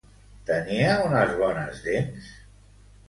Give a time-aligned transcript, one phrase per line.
[0.49, 2.33] Tenia unes bones dents?